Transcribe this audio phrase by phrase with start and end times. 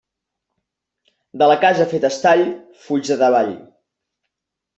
[1.41, 2.43] De la casa feta a estall,
[2.87, 3.53] fuig de davall.